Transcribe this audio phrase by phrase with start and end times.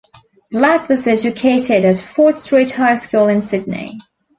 [0.49, 3.99] Black was educated at Fort Street High School in Sydney.